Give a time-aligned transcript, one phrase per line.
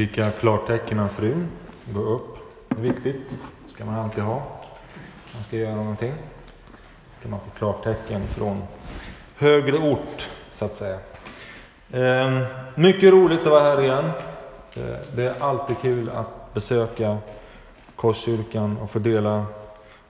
[0.00, 1.48] Fick jag klartecken av frun.
[1.84, 2.36] Gå upp.
[2.68, 3.30] Det är viktigt.
[3.64, 4.42] Det ska man alltid ha.
[5.34, 6.14] Man ska göra någonting.
[7.18, 8.62] ska man få klartecken från
[9.36, 10.98] högre ort, så att säga.
[11.92, 12.44] Ehm,
[12.74, 14.04] mycket roligt att vara här igen.
[14.74, 17.18] Eh, det är alltid kul att besöka
[17.96, 19.44] Korskyrkan och fördela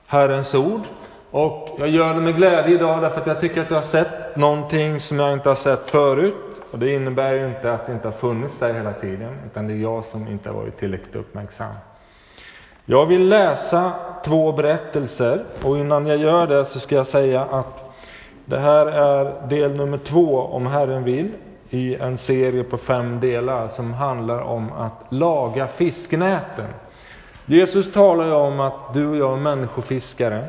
[0.06, 0.83] Herrens ord.
[1.30, 4.36] Och jag gör det med glädje idag därför att jag tycker att jag har sett
[4.36, 6.49] någonting som jag inte har sett förut.
[6.70, 9.73] Och det innebär ju inte att det inte har funnits där hela tiden, utan det
[9.73, 11.74] är jag som inte har varit tillräckligt uppmärksam.
[12.84, 13.92] Jag vill läsa
[14.24, 17.95] två berättelser och innan jag gör det så ska jag säga att
[18.45, 21.33] det här är del nummer två, om Herren vill,
[21.70, 26.66] i en serie på fem delar som handlar om att laga fisknäten.
[27.47, 30.44] Jesus talar ju om att du och jag är människofiskare.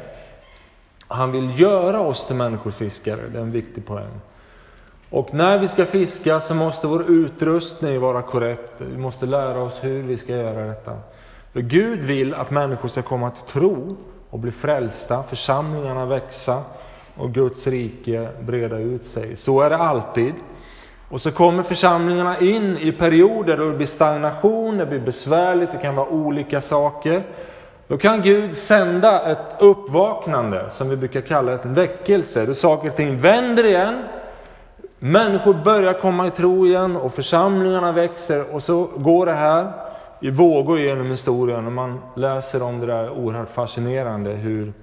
[1.08, 4.22] Han vill göra oss till människofiskare, det är en viktig poäng.
[5.12, 8.74] Och när vi ska fiska så måste vår utrustning vara korrekt.
[8.78, 10.92] Vi måste lära oss hur vi ska göra detta.
[11.54, 13.98] För Gud vill att människor ska komma till tro
[14.30, 16.64] och bli frälsta, församlingarna växa
[17.18, 19.36] och Guds rike breda ut sig.
[19.36, 20.34] Så är det alltid.
[21.10, 25.78] Och så kommer församlingarna in i perioder då det blir stagnation, det blir besvärligt, det
[25.78, 27.24] kan vara olika saker.
[27.88, 32.96] Då kan Gud sända ett uppvaknande, som vi brukar kalla ett väckelse, då saker och
[32.96, 34.04] ting vänder igen,
[35.04, 39.72] människor börjar komma i tro igen och församlingarna växer och så går det här
[40.20, 44.74] i vågor genom historien och man läser om det där oerhört fascinerande hur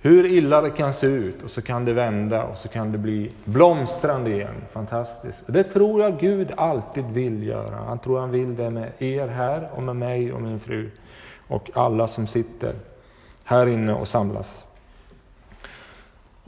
[0.00, 2.98] hur illa det kan se ut och så kan det vända och så kan det
[2.98, 4.64] bli blomstrande igen.
[4.72, 5.42] Fantastiskt.
[5.46, 7.76] Och Det tror jag Gud alltid vill göra.
[7.86, 10.90] Han tror han vill det med er här och med mig och min fru
[11.48, 12.74] och alla som sitter
[13.44, 14.65] här inne och samlas.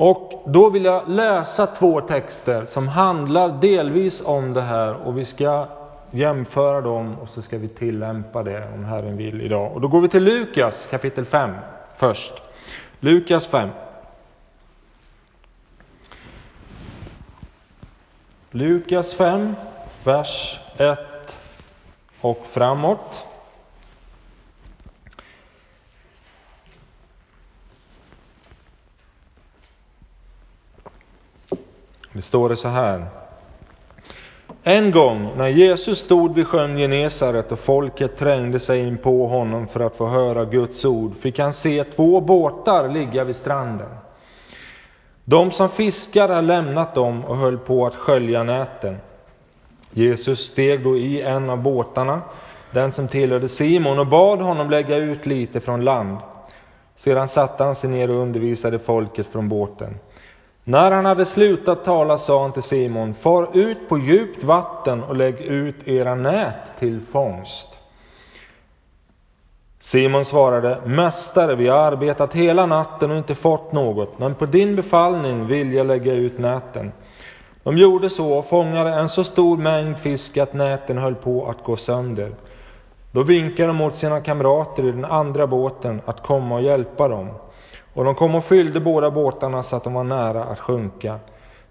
[0.00, 5.24] Och då vill jag läsa två texter som handlar delvis om det här och vi
[5.24, 5.66] ska
[6.10, 9.72] jämföra dem och så ska vi tillämpa det om Herren vill idag.
[9.72, 11.50] Och då går vi till Lukas kapitel 5
[11.96, 12.32] först.
[13.00, 13.68] Lukas 5.
[18.50, 19.54] Lukas 5,
[20.04, 20.98] vers 1
[22.20, 23.26] och framåt.
[32.18, 33.06] Det står det så här.
[34.62, 39.68] En gång när Jesus stod vid sjön Genesaret och folket trängde sig in på honom
[39.68, 43.88] för att få höra Guds ord fick han se två båtar ligga vid stranden.
[45.24, 48.96] De som fiskar hade lämnat dem och höll på att skölja näten.
[49.90, 52.20] Jesus steg då i en av båtarna,
[52.70, 56.18] den som tillhörde Simon, och bad honom lägga ut lite från land.
[56.96, 59.98] Sedan satte han sig ner och undervisade folket från båten.
[60.68, 65.16] När han hade slutat tala sa han till Simon, far ut på djupt vatten och
[65.16, 67.68] lägg ut era nät till fångst.
[69.80, 74.76] Simon svarade, Mästare, vi har arbetat hela natten och inte fått något, men på din
[74.76, 76.92] befallning vill jag lägga ut näten.
[77.62, 81.64] De gjorde så och fångade en så stor mängd fisk att näten höll på att
[81.64, 82.32] gå sönder.
[83.12, 87.28] Då vinkade de åt sina kamrater i den andra båten att komma och hjälpa dem.
[87.98, 91.18] Och de kom och fyllde båda båtarna så att de var nära att sjunka.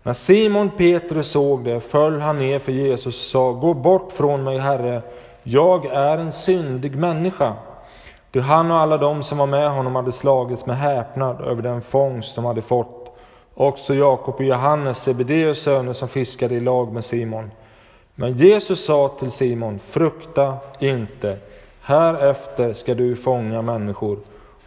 [0.04, 4.44] När Simon Petrus såg det föll han ner för Jesus och sa, Gå bort från
[4.44, 5.02] mig, Herre,
[5.44, 7.54] jag är en syndig människa.
[8.32, 11.82] Ty han och alla de som var med honom hade slagits med häpnad över den
[11.82, 13.18] fångst de hade fått.
[13.54, 17.52] Också Jakob och Johannes, Sebedeus söner, som fiskade i lag med Simon.
[18.16, 21.38] Men Jesus sa till Simon, frukta inte,
[21.82, 24.18] härefter ska du fånga människor.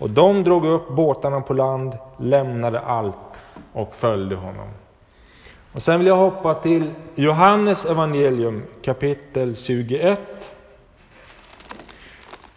[0.01, 3.17] Och de drog upp båtarna på land, lämnade allt
[3.73, 4.69] och följde honom.
[5.73, 10.19] Och sen vill jag hoppa till Johannes evangelium kapitel 21.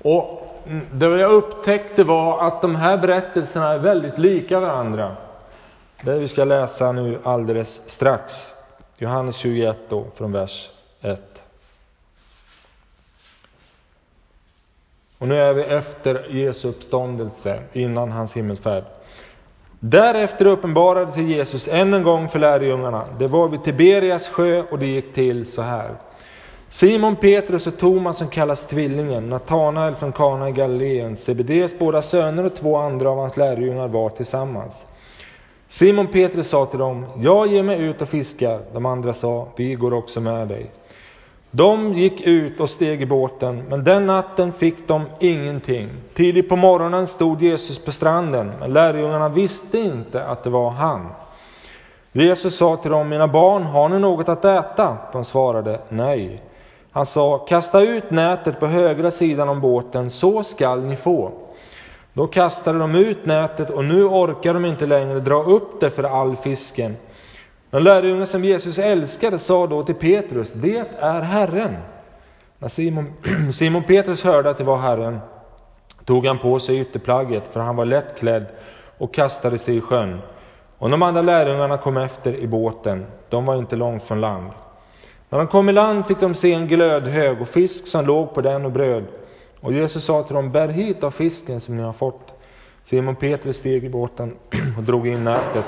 [0.02, 0.44] Och
[0.92, 5.16] det jag upptäckte var att de här berättelserna är väldigt lika varandra.
[6.02, 8.34] Det vi ska läsa nu alldeles strax.
[8.98, 10.70] Johannes 21 då, från vers
[11.02, 11.33] 1.
[15.24, 18.84] Och nu är vi efter Jesu uppståndelse, innan hans himmelsfärd.
[19.80, 23.06] Därefter uppenbarade sig Jesus än en gång för lärjungarna.
[23.20, 25.92] Det var vid Tiberias sjö och det gick till så här.
[26.70, 32.46] Simon Petrus och Thomas som kallas Tvillingen, Natanael från Kana i Galileen, Sebedeus båda söner
[32.46, 34.74] och två andra av hans lärjungar var tillsammans.
[35.68, 38.62] Simon Petrus sa till dem, jag ger mig ut och fiskar.
[38.74, 40.72] De andra sa, vi går också med dig.
[41.56, 45.90] De gick ut och steg i båten, men den natten fick de ingenting.
[46.14, 51.08] Tidigt på morgonen stod Jesus på stranden, men lärjungarna visste inte att det var han.
[52.12, 54.98] Jesus sa till dem, mina barn, har ni något att äta?
[55.12, 56.44] De svarade, nej.
[56.92, 61.32] Han sa, kasta ut nätet på högra sidan om båten, så skall ni få.
[62.14, 66.04] Då kastade de ut nätet och nu orkar de inte längre dra upp det för
[66.04, 66.96] all fisken.
[67.74, 71.76] Den lärjunge som Jesus älskade sa då till Petrus, det är Herren.
[72.60, 73.14] När Simon,
[73.54, 75.20] Simon Petrus hörde att det var Herren
[76.06, 78.46] tog han på sig ytterplagget, för han var lättklädd,
[78.98, 80.20] och kastade sig i sjön.
[80.78, 84.52] Och de andra lärjungarna kom efter i båten, de var inte långt från land.
[85.30, 88.42] När de kom i land fick de se en glödhög och fisk som låg på
[88.42, 89.04] den och bröd.
[89.60, 92.34] Och Jesus sa till dem, bär hit av fisken som ni har fått.
[92.86, 94.36] Simon Petrus steg i båten
[94.78, 95.66] och drog in nätet.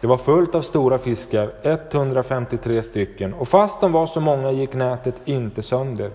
[0.00, 4.74] Det var fullt av stora fiskar, 153 stycken, och fast de var så många gick
[4.74, 6.10] nätet inte sönder.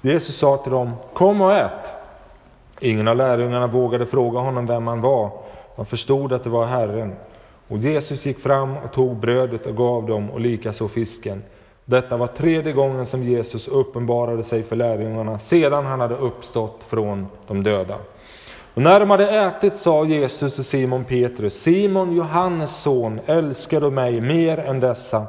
[0.00, 1.90] Jesus sa till dem, kom och ät.
[2.80, 5.30] Ingen av lärjungarna vågade fråga honom vem han var.
[5.76, 7.14] De förstod att det var Herren.
[7.68, 11.42] Och Jesus gick fram och tog brödet och gav dem och likaså fisken.
[11.84, 17.26] Detta var tredje gången som Jesus uppenbarade sig för lärjungarna sedan han hade uppstått från
[17.46, 17.96] de döda.
[18.74, 23.90] Och när de hade ätit sa Jesus till Simon Petrus, Simon Johannes son, älskar du
[23.90, 25.26] mig mer än dessa?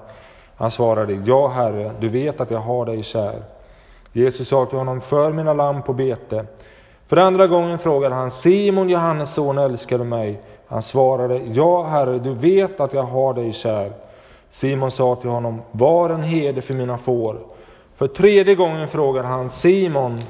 [0.58, 3.44] Han svarade, ja Herre, du vet att jag har dig kär.
[4.14, 6.46] Jesus sa till honom, för mina lamm på bete.
[7.08, 10.42] För andra gången frågade han, Simon Johannes son, älskar du mig?
[10.68, 13.92] Han svarade, ja Herre, du vet att jag har dig kär.
[14.50, 17.40] Simon sa till honom, var en herde för mina får.
[17.96, 20.22] För tredje gången frågade han, Simon,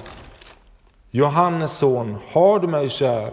[1.15, 3.31] Johannes son, har du mig kär?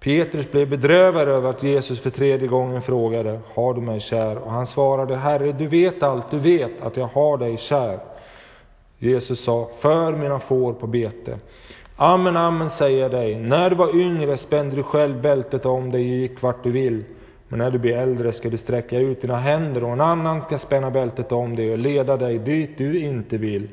[0.00, 4.38] Petrus blev bedrövad över att Jesus för tredje gången frågade, har du mig kär?
[4.38, 7.98] Och han svarade, Herre, du vet allt, du vet att jag har dig kär.
[8.98, 11.38] Jesus sa, för mina får på bete.
[11.96, 16.00] Amen, amen säger jag dig, när du var yngre spände du själv bältet om dig
[16.00, 17.04] och gick vart du vill.
[17.48, 20.58] Men när du blir äldre ska du sträcka ut dina händer och en annan ska
[20.58, 23.68] spänna bältet om dig och leda dig dit du inte vill.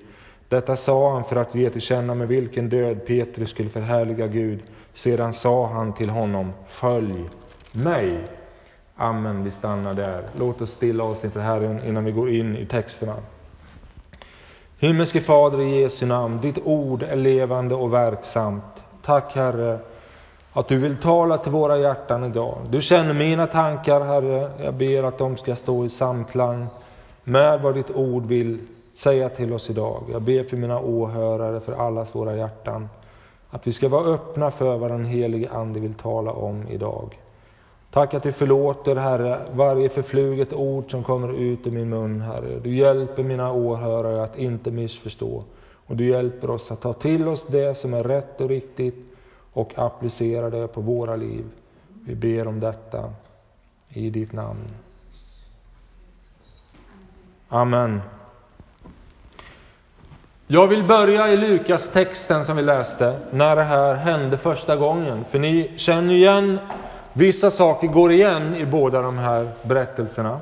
[0.49, 4.63] Detta sa han för att ge till känna med vilken död Petrus skulle förhärliga Gud.
[4.93, 7.29] Sedan sa han till honom, följ
[7.71, 8.27] mig.
[8.95, 10.23] Amen, vi stannar där.
[10.39, 13.15] Låt oss stilla oss inför Herren innan vi går in i texterna.
[14.79, 18.63] Himmelske Fader, i Jesu namn, ditt ord är levande och verksamt.
[19.01, 19.79] Tack Herre,
[20.53, 22.57] att du vill tala till våra hjärtan idag.
[22.69, 24.51] Du känner mina tankar, Herre.
[24.63, 26.67] Jag ber att de ska stå i samklang
[27.23, 28.59] med vad ditt ord vill
[28.97, 30.03] säga till oss idag.
[30.11, 32.89] Jag ber för mina åhörare, för allas våra hjärtan,
[33.49, 37.19] att vi ska vara öppna för vad den helige Ande vill tala om idag.
[37.91, 42.59] Tack att du förlåter, Herre, varje förfluget ord som kommer ut ur min mun, Herre.
[42.59, 45.43] Du hjälper mina åhörare att inte missförstå.
[45.87, 48.95] Och du hjälper oss att ta till oss det som är rätt och riktigt
[49.53, 51.45] och applicera det på våra liv.
[52.05, 53.13] Vi ber om detta
[53.89, 54.67] i ditt namn.
[57.49, 58.01] Amen.
[60.47, 65.25] Jag vill börja i Lukas texten som vi läste, när det här hände första gången.
[65.31, 66.59] För ni känner igen,
[67.13, 70.39] vissa saker går igen i båda de här berättelserna.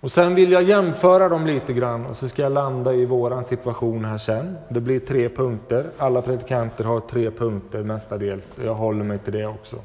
[0.00, 3.44] Och sen vill jag jämföra dem lite grann och så ska jag landa i våran
[3.44, 4.56] situation här sen.
[4.68, 5.86] Det blir tre punkter.
[5.98, 8.44] Alla predikanter har tre punkter mestadels.
[8.64, 9.76] Jag håller mig till det också.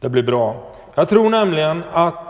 [0.00, 0.72] Det blir bra.
[0.94, 2.29] Jag tror nämligen att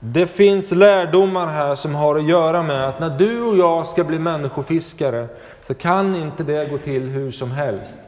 [0.00, 4.04] det finns lärdomar här som har att göra med att när du och jag ska
[4.04, 5.28] bli människofiskare
[5.66, 7.98] så kan inte det gå till hur som helst.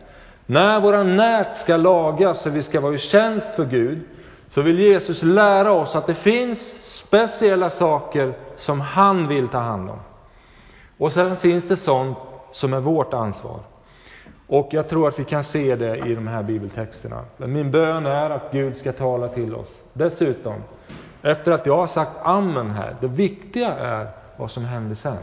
[0.47, 3.99] När våra nät ska lagas och vi ska vara i tjänst för Gud
[4.49, 9.91] så vill Jesus lära oss att det finns speciella saker som han vill ta hand
[9.91, 9.99] om.
[10.99, 12.19] Och sen finns det sånt
[12.53, 13.61] som är vårt ansvar.
[14.47, 17.25] Och jag tror att vi kan se det i de här bibeltexterna.
[17.37, 19.83] Men min bön är att Gud ska tala till oss.
[19.93, 20.55] Dessutom,
[21.23, 25.23] efter att jag har sagt amen här, det viktiga är vad som händer sen.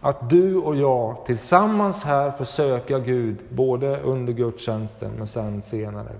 [0.00, 6.12] Att du och jag tillsammans här får söka Gud, både under gudstjänsten men sen senare.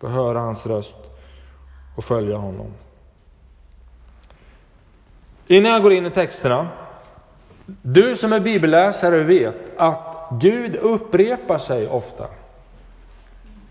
[0.00, 0.94] Få höra hans röst
[1.96, 2.66] och följa honom.
[5.46, 6.68] Innan jag går in i texterna.
[7.82, 12.26] Du som är bibelläsare vet att Gud upprepar sig ofta.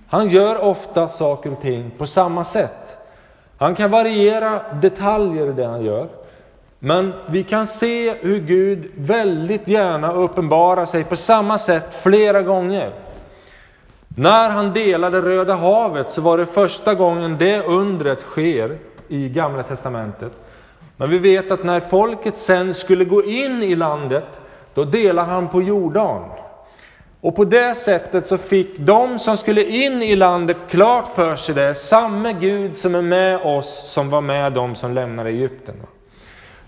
[0.07, 2.82] Han gör ofta saker och ting på samma sätt.
[3.63, 6.07] Han kan variera detaljer i det han gör.
[6.79, 12.91] Men vi kan se hur Gud väldigt gärna uppenbarar sig på samma sätt flera gånger.
[14.07, 18.77] När han delade Röda havet så var det första gången det undret sker
[19.07, 20.31] i Gamla Testamentet.
[20.97, 24.27] Men vi vet att när folket sen skulle gå in i landet,
[24.73, 26.29] då delade han på Jordan.
[27.23, 31.55] Och på det sättet så fick de som skulle in i landet klart för sig
[31.55, 35.75] det, samme Gud som är med oss som var med dem som lämnade Egypten.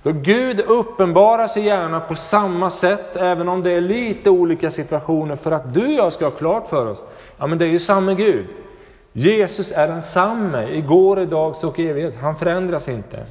[0.04, 5.36] Då Gud uppenbarar sig gärna på samma sätt, även om det är lite olika situationer,
[5.36, 7.04] för att du och jag ska ha klart för oss,
[7.38, 8.46] ja men det är ju samma Gud.
[9.14, 12.16] Jesus är densamme, igår, idag och evighet.
[12.22, 13.26] Han förändras inte.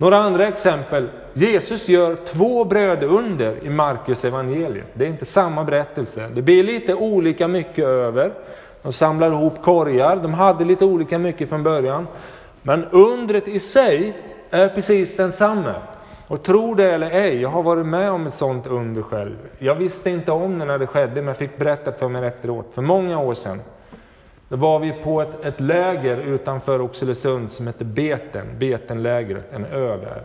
[0.00, 1.08] Några andra exempel.
[1.32, 4.86] Jesus gör två brödunder i Markus evangeliet.
[4.94, 6.28] Det är inte samma berättelse.
[6.34, 8.32] Det blir lite olika mycket över.
[8.82, 10.16] De samlar ihop korgar.
[10.16, 12.06] De hade lite olika mycket från början.
[12.62, 14.16] Men undret i sig
[14.50, 15.74] är precis densamma.
[16.28, 19.36] Och tro det eller ej, jag har varit med om ett sådant under själv.
[19.58, 22.66] Jag visste inte om det när det skedde, men jag fick berättat för mig efteråt,
[22.74, 23.60] för många år sedan.
[24.48, 29.96] Då var vi på ett, ett läger utanför Oxelösund som hette Beten, Betenlägret, en ö
[29.96, 30.22] där.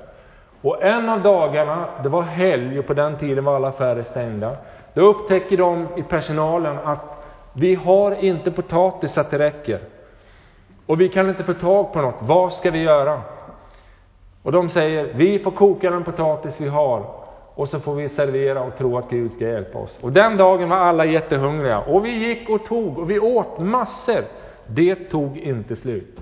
[0.62, 4.56] Och en av dagarna, det var helg och på den tiden var alla affärer stängda.
[4.94, 9.80] Då upptäcker de i personalen att vi har inte potatis så att det räcker.
[10.86, 13.22] Och vi kan inte få tag på något, vad ska vi göra?
[14.44, 17.23] Och de säger, vi får koka den potatis vi har
[17.56, 20.00] och så får vi servera och tro att Gud ska hjälpa oss.
[20.02, 24.24] Och den dagen var alla jättehungriga och vi gick och tog och vi åt massor.
[24.68, 26.20] Det tog inte slut.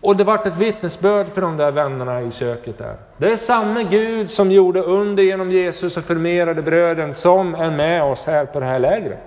[0.00, 2.96] Och det vart ett vittnesbörd för de där vännerna i köket där.
[3.16, 8.02] Det är samma Gud som gjorde under genom Jesus och förmerade bröden som är med
[8.02, 9.18] oss här på det här lägret.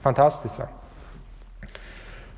[0.00, 0.64] Fantastiskt va?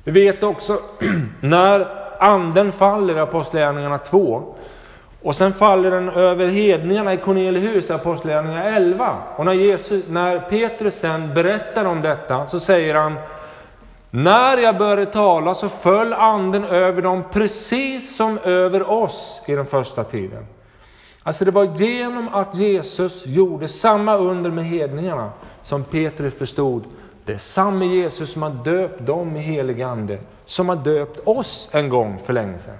[0.03, 0.79] Vi vet också
[1.41, 1.87] när
[2.19, 4.55] anden faller i Apostlagärningarna 2
[5.23, 9.17] och sen faller den över hedningarna i Cornelihus, Apostlagärningarna 11.
[9.35, 13.15] Och när, Jesus, när Petrus sen berättar om detta så säger han
[14.09, 19.65] när jag började tala så föll anden över dem precis som över oss i den
[19.65, 20.45] första tiden.
[21.23, 25.31] Alltså det var genom att Jesus gjorde samma under med hedningarna
[25.63, 26.83] som Petrus förstod
[27.25, 31.69] det är samma Jesus som har döpt dem i helig ande, som har döpt oss
[31.71, 32.77] en gång för länge sedan.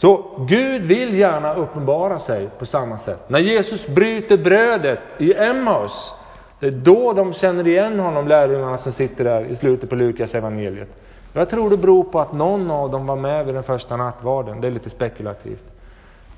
[0.00, 3.28] Så Gud vill gärna uppenbara sig på samma sätt.
[3.28, 6.14] När Jesus bryter brödet i Emmaus,
[6.60, 10.34] det är då de känner igen honom, lärjungarna som sitter där i slutet på Lukas
[10.34, 10.88] evangeliet.
[11.32, 14.60] Jag tror det beror på att någon av dem var med vid den första nattvarden,
[14.60, 15.64] det är lite spekulativt.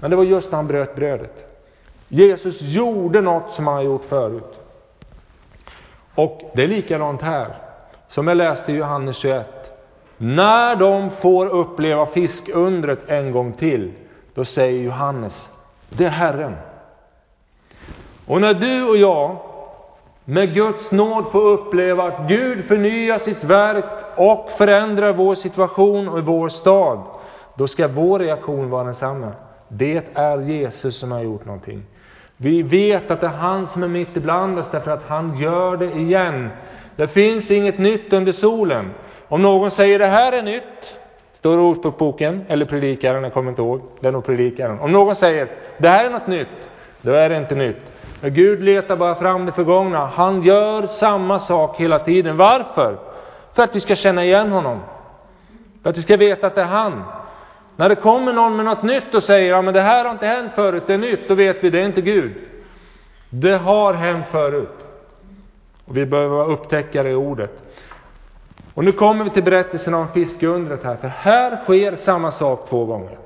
[0.00, 1.50] Men det var just när han bröt brödet.
[2.08, 4.60] Jesus gjorde något som han har gjort förut.
[6.14, 7.54] Och det är likadant här,
[8.08, 9.59] som jag läste i Johannes 21.
[10.22, 13.92] När de får uppleva fiskundret en gång till,
[14.34, 15.48] då säger Johannes,
[15.88, 16.56] det är Herren.
[18.26, 19.36] Och när du och jag
[20.24, 23.84] med Guds nåd får uppleva att Gud förnyar sitt verk
[24.16, 26.98] och förändrar vår situation och vår stad,
[27.54, 29.32] då ska vår reaktion vara densamma.
[29.68, 31.82] Det är Jesus som har gjort någonting.
[32.36, 35.76] Vi vet att det är han som är mitt ibland oss därför att han gör
[35.76, 36.48] det igen.
[36.96, 38.90] Det finns inget nytt under solen.
[39.30, 40.96] Om någon säger det här är nytt,
[41.32, 44.80] står det Ordspråksboken, eller Predikaren, jag kommer inte ihåg, det är nog Predikaren.
[44.80, 46.48] Om någon säger det här är något nytt,
[47.02, 47.92] då är det inte nytt.
[48.20, 50.06] Men Gud letar bara fram det förgångna.
[50.06, 52.36] Han gör samma sak hela tiden.
[52.36, 52.96] Varför?
[53.54, 54.80] För att vi ska känna igen honom.
[55.82, 57.02] För att vi ska veta att det är han.
[57.76, 60.26] När det kommer någon med något nytt och säger ja, men det här har inte
[60.26, 62.32] hänt förut, det är nytt, då vet vi det är inte Gud.
[63.30, 64.86] Det har hänt förut.
[65.84, 67.62] Och vi behöver vara upptäckare i ordet.
[68.80, 72.84] Och nu kommer vi till berättelsen om fiskundret här, för här sker samma sak två
[72.84, 73.18] gånger.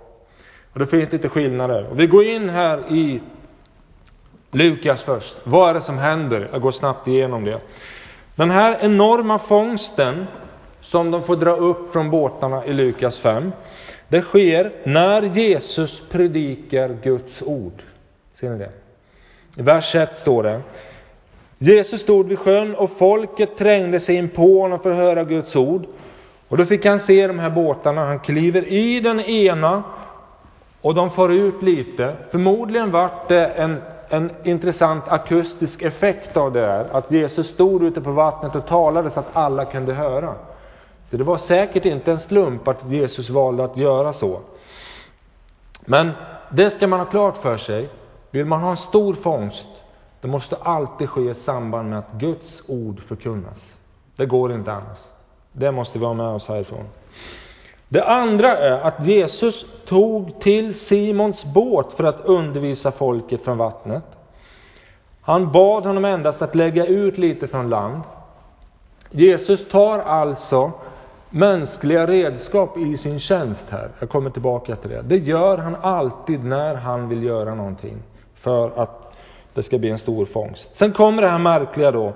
[0.73, 1.87] Och det finns lite skillnader.
[1.91, 3.21] Och vi går in här i
[4.51, 5.37] Lukas först.
[5.45, 6.49] Vad är det som händer?
[6.53, 7.61] Jag går snabbt igenom det.
[8.35, 10.27] Den här enorma fångsten
[10.81, 13.53] som de får dra upp från båtarna i Lukas 5.
[14.09, 17.83] Det sker när Jesus predikar Guds ord.
[18.35, 18.71] Ser ni det?
[19.57, 20.61] I vers 1 står det.
[21.65, 25.57] Jesus stod vid sjön och folket trängde sig in på honom för att höra Guds
[25.57, 25.87] ord.
[26.49, 28.05] Och då fick han se de här båtarna.
[28.05, 29.83] Han kliver i den ena
[30.81, 32.17] och de far ut lite.
[32.31, 36.87] Förmodligen vart det en, en intressant akustisk effekt av det där.
[36.93, 40.35] Att Jesus stod ute på vattnet och talade så att alla kunde höra.
[41.11, 44.41] Så det var säkert inte en slump att Jesus valde att göra så.
[45.81, 46.11] Men
[46.51, 47.89] det ska man ha klart för sig.
[48.31, 49.67] Vill man ha en stor fångst,
[50.25, 53.75] det måste alltid ske i samband med att Guds ord förkunnas.
[54.17, 54.99] Det går inte annars.
[55.53, 56.85] Det måste vi ha med oss härifrån.
[57.89, 64.05] Det andra är att Jesus tog till Simons båt för att undervisa folket från vattnet.
[65.21, 68.03] Han bad honom endast att lägga ut lite från land.
[69.11, 70.73] Jesus tar alltså
[71.31, 73.91] mänskliga redskap i sin tjänst här.
[73.99, 75.03] Jag kommer tillbaka till det.
[75.03, 78.03] Det gör han alltid när han vill göra någonting
[78.35, 79.05] för att
[79.55, 80.71] det ska bli en stor fångst.
[80.77, 82.13] Sen kommer det här märkliga då.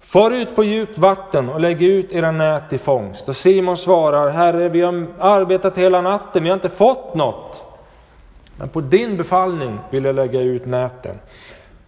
[0.00, 3.28] Far ut på djupt vatten och lägg ut era nät i fångst.
[3.28, 7.64] Och Simon svarar, Herre, vi har arbetat hela natten, vi har inte fått något.
[8.56, 11.18] Men på din befallning vill jag lägga ut näten.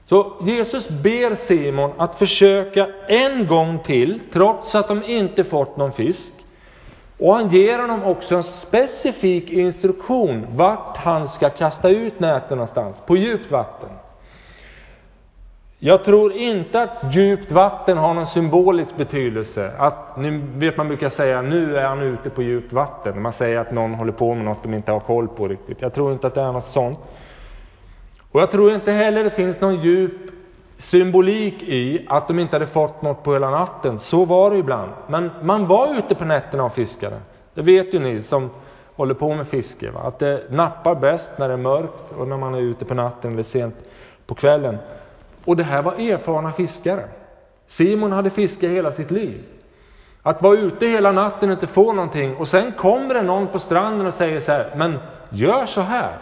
[0.09, 5.93] Så Jesus ber Simon att försöka en gång till, trots att de inte fått någon
[5.93, 6.33] fisk.
[7.19, 12.97] Och han ger honom också en specifik instruktion vart han ska kasta ut näten någonstans,
[13.07, 13.89] på djupt vatten.
[15.85, 19.73] Jag tror inte att djupt vatten har någon symbolisk betydelse.
[19.79, 23.23] Att, nu vet man brukar säga, nu är han ute på djupt vatten.
[23.23, 25.83] Man säger att någon håller på med något de inte har koll på riktigt.
[25.83, 26.99] Jag tror inte att det är något sånt.
[28.33, 30.13] Och jag tror inte heller det finns någon djup
[30.79, 33.99] symbolik i att de inte hade fått något på hela natten.
[33.99, 34.91] Så var det ibland.
[35.07, 37.21] Men man var ute på nätterna och fiskade.
[37.55, 38.51] Det vet ju ni som
[38.97, 39.91] håller på med fiske.
[39.91, 40.01] Va?
[40.01, 43.33] Att det nappar bäst när det är mörkt och när man är ute på natten
[43.33, 43.75] eller sent
[44.27, 44.79] på kvällen.
[45.45, 47.05] Och det här var erfarna fiskare.
[47.67, 49.45] Simon hade fiskat hela sitt liv.
[50.23, 53.59] Att vara ute hela natten och inte få någonting och sen kommer det någon på
[53.59, 54.99] stranden och säger så här, men
[55.31, 56.13] gör så här.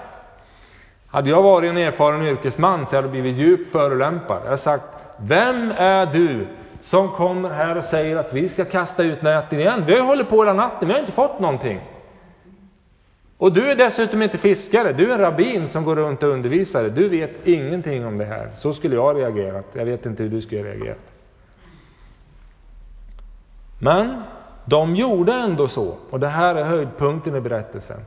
[1.07, 4.37] Hade jag varit en erfaren yrkesman så hade jag blivit djupt förolämpad.
[4.43, 4.85] Jag hade sagt,
[5.17, 6.47] vem är du
[6.83, 9.85] som kommer här och säger att vi ska kasta ut näten igen?
[9.87, 11.81] Vi har hållit på hela natten, vi har inte fått någonting.
[13.41, 16.85] Och du är dessutom inte fiskare, du är en rabbin som går runt och undervisar.
[16.85, 18.51] Du vet ingenting om det här.
[18.57, 19.65] Så skulle jag ha reagerat.
[19.73, 21.13] Jag vet inte hur du skulle ha reagerat.
[23.79, 24.23] Men
[24.65, 28.01] de gjorde ändå så, och det här är höjdpunkten i berättelsen.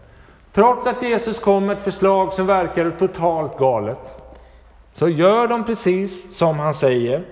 [0.54, 4.24] Trots att Jesus kom med ett förslag som verkade totalt galet,
[4.94, 7.24] så gör de precis som han säger.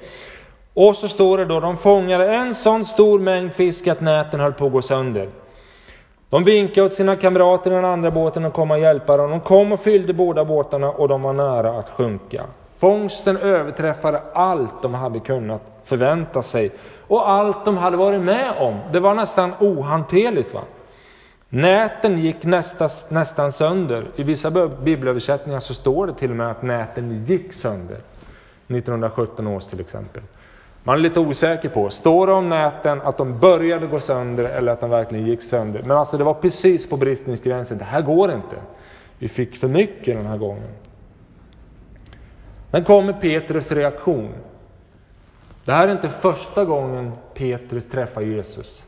[0.73, 4.53] Och så står det då, de fångade en sån stor mängd fisk att näten höll
[4.53, 5.29] på att gå sönder.
[6.31, 9.29] De vinkade åt sina kamrater i den andra båten att komma och hjälpa dem.
[9.29, 12.43] De kom och fyllde båda båtarna och de var nära att sjunka.
[12.79, 16.71] Fångsten överträffade allt de hade kunnat förvänta sig
[17.07, 18.79] och allt de hade varit med om.
[18.91, 20.53] Det var nästan ohanterligt.
[20.53, 20.61] Va?
[21.49, 24.07] Näten gick nästan, nästan sönder.
[24.15, 27.97] I vissa bibelöversättningar så står det till och med att näten gick sönder.
[28.67, 30.21] 1917 års till exempel.
[30.83, 34.71] Man är lite osäker på, står det om näten att de började gå sönder eller
[34.71, 35.81] att de verkligen gick sönder?
[35.81, 38.55] Men alltså det var precis på bristningsgränsen, det här går inte.
[39.17, 40.69] Vi fick för mycket den här gången.
[42.71, 44.29] Sen kommer Petrus reaktion.
[45.65, 48.83] Det här är inte första gången Petrus träffar Jesus.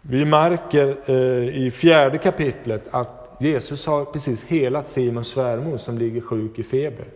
[0.00, 6.20] Vi märker eh, i fjärde kapitlet att Jesus har precis helat Simons svärmor som ligger
[6.20, 7.06] sjuk i feber.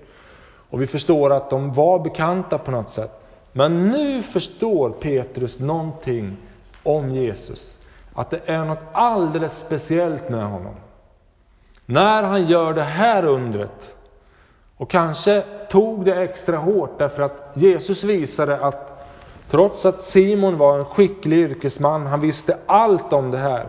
[0.71, 3.26] Och vi förstår att de var bekanta på något sätt.
[3.57, 6.37] Men nu förstår Petrus någonting
[6.83, 7.77] om Jesus.
[8.15, 10.75] Att det är något alldeles speciellt med honom.
[11.87, 13.95] När han gör det här undret,
[14.77, 19.09] och kanske tog det extra hårt därför att Jesus visade att
[19.51, 23.67] trots att Simon var en skicklig yrkesman, han visste allt om det här,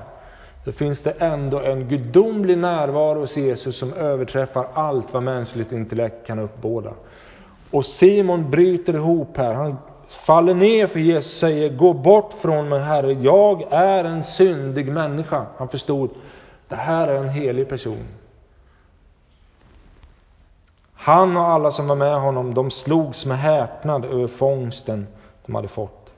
[0.65, 6.27] så finns det ändå en gudomlig närvaro hos Jesus som överträffar allt vad mänskligt intellekt
[6.27, 6.93] kan uppbåda.
[7.71, 9.53] Och Simon bryter ihop här.
[9.53, 9.77] Han
[10.25, 14.87] faller ner för Jesus och säger, gå bort från mig Herre, jag är en syndig
[14.91, 15.45] människa.
[15.57, 16.09] Han förstod,
[16.67, 18.07] det här är en helig person.
[20.93, 25.07] Han och alla som var med honom, de slogs med häpnad över fångsten
[25.45, 26.13] de hade fått.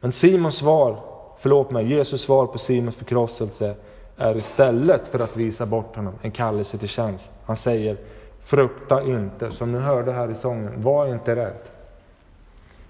[0.00, 0.96] Men Simons svar,
[1.38, 3.74] förlåt mig, Jesus svar på Simons förkrosselse
[4.16, 7.28] är istället för att visa bort honom en kallelse till tjänst.
[7.46, 7.96] Han säger,
[8.48, 11.60] Frukta inte, som ni hörde här i sången, var inte rädd.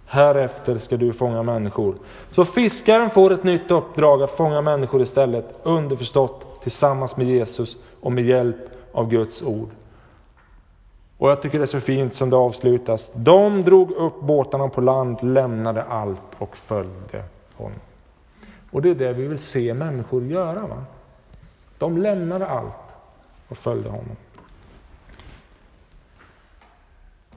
[0.07, 1.95] Härefter ska du fånga människor.
[2.31, 8.13] Så fiskaren får ett nytt uppdrag att fånga människor istället, underförstått tillsammans med Jesus och
[8.13, 8.57] med hjälp
[8.93, 9.71] av Guds ord.
[11.19, 13.11] Och jag tycker det är så fint som det avslutas.
[13.15, 17.25] De drog upp båtarna på land, lämnade allt och följde
[17.57, 17.81] honom.
[18.71, 20.67] Och det är det vi vill se människor göra.
[20.67, 20.85] Va?
[21.79, 22.75] De lämnade allt
[23.49, 24.17] och följde honom.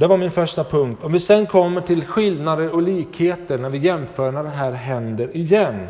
[0.02, 1.00] Det var min första punkt.
[1.04, 5.38] Om vi sen kommer till skillnader och likheter när vi jämför när det här händer
[5.38, 5.88] igen.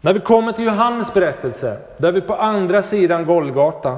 [0.00, 3.96] När vi kommer till Johannes berättelse, där vi på andra sidan Golgata.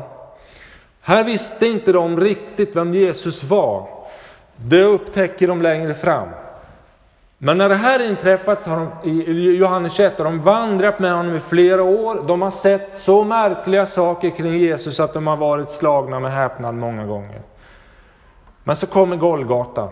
[1.01, 3.89] Här visste inte de riktigt vem Jesus var.
[4.57, 6.29] Det upptäcker de längre fram.
[7.39, 11.37] Men när det här inträffat har de, i Johannes 21 har de vandrat med honom
[11.37, 12.25] i flera år.
[12.27, 16.75] De har sett så märkliga saker kring Jesus att de har varit slagna med häpnad
[16.75, 17.41] många gånger.
[18.65, 19.89] Men så kommer Golgata.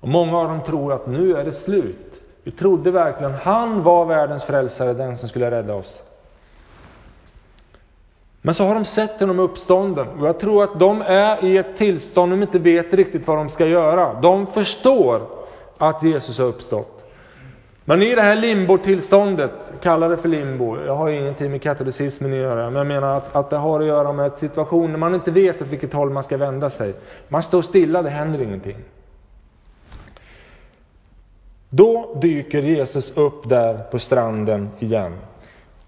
[0.00, 2.22] Och många av dem tror att nu är det slut.
[2.42, 6.02] Vi trodde verkligen han var världens frälsare, den som skulle rädda oss.
[8.42, 11.76] Men så har de sett honom uppstånden och jag tror att de är i ett
[11.76, 14.20] tillstånd de inte vet riktigt vad de ska göra.
[14.20, 15.22] De förstår
[15.78, 16.99] att Jesus har uppstått.
[17.90, 22.32] Men i det här limbotillståndet, kallar kalla det för limbo, jag har ingenting med katolicismen
[22.32, 25.14] att göra, men jag menar att, att det har att göra med en situation man
[25.14, 26.94] inte vet åt vilket håll man ska vända sig.
[27.28, 28.76] Man står stilla, det händer ingenting.
[31.68, 35.16] Då dyker Jesus upp där på stranden igen.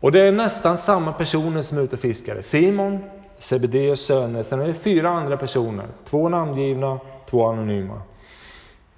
[0.00, 2.42] Och det är nästan samma personer som är ute och fiskar.
[2.42, 2.98] Simon,
[3.38, 5.86] Sebedeus söner, sen är det fyra andra personer.
[6.10, 6.98] Två namngivna,
[7.30, 8.02] två anonyma.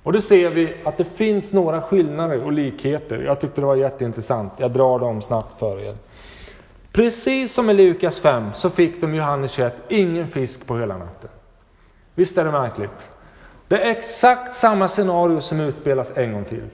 [0.05, 3.23] Och då ser vi att det finns några skillnader och likheter.
[3.23, 4.53] Jag tyckte det var jätteintressant.
[4.57, 5.95] Jag drar dem snabbt för er.
[6.93, 11.31] Precis som i Lukas 5 så fick de Johannes 21 ingen fisk på hela natten.
[12.15, 13.11] Visst är det märkligt?
[13.69, 16.65] Det är exakt samma scenario som utspelas en gång till.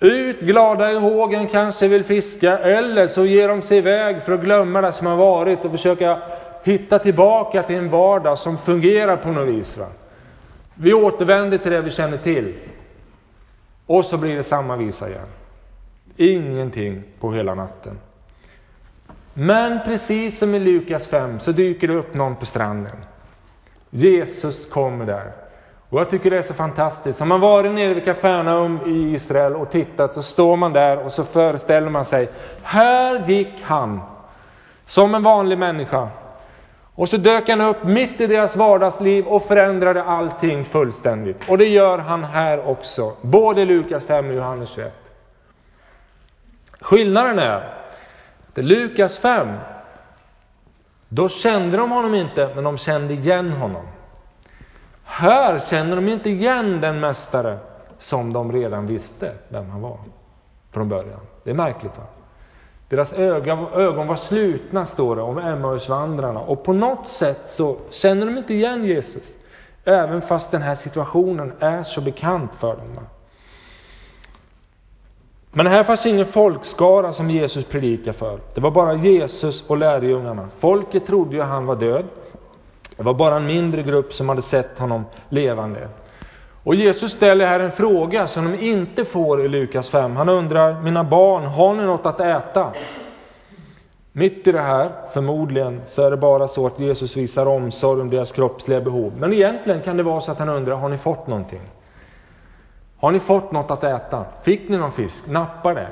[0.00, 4.40] Ut, glada i hågen, kanske vill fiska, eller så ger de sig iväg för att
[4.40, 6.18] glömma det som har varit och försöka
[6.64, 9.78] hitta tillbaka till en vardag som fungerar på något vis.
[9.78, 9.86] Va?
[10.74, 12.54] Vi återvänder till det vi känner till.
[13.86, 15.26] Och så blir det samma visa igen.
[16.16, 17.98] Ingenting på hela natten.
[19.34, 22.96] Men precis som i Lukas 5 så dyker det upp någon på stranden.
[23.90, 25.32] Jesus kommer där.
[25.88, 27.18] Och jag tycker det är så fantastiskt.
[27.18, 31.12] Har man varit nere vid Kafarnaum i Israel och tittat så står man där och
[31.12, 32.30] så föreställer man sig,
[32.62, 34.00] här gick han
[34.84, 36.08] som en vanlig människa.
[36.94, 41.48] Och så dök han upp mitt i deras vardagsliv och förändrade allting fullständigt.
[41.48, 44.92] Och det gör han här också, både Lukas 5 och Johannes 21.
[46.80, 47.78] Skillnaden är
[48.48, 49.48] att i Lukas 5,
[51.08, 53.86] då kände de honom inte, men de kände igen honom.
[55.04, 57.58] Här känner de inte igen den mästare
[57.98, 59.98] som de redan visste vem han var
[60.72, 61.20] från början.
[61.44, 62.04] Det är märkligt va?
[62.92, 66.40] Deras ögon var slutna, står det om Emmausvandrarna.
[66.40, 69.22] Och på något sätt så känner de inte igen Jesus.
[69.84, 72.98] Även fast den här situationen är så bekant för dem.
[75.50, 78.40] Men här fanns ingen folkskara som Jesus predikade för.
[78.54, 80.48] Det var bara Jesus och lärjungarna.
[80.58, 82.04] Folket trodde ju att han var död.
[82.96, 85.88] Det var bara en mindre grupp som hade sett honom levande.
[86.64, 90.16] Och Jesus ställer här en fråga som de inte får i Lukas 5.
[90.16, 92.72] Han undrar, mina barn, har ni något att äta?
[94.12, 98.10] Mitt i det här, förmodligen, så är det bara så att Jesus visar omsorg om
[98.10, 99.12] deras kroppsliga behov.
[99.16, 101.60] Men egentligen kan det vara så att han undrar, har ni fått någonting?
[102.96, 104.24] Har ni fått något att äta?
[104.42, 105.26] Fick ni någon fisk?
[105.26, 105.88] Nappar det?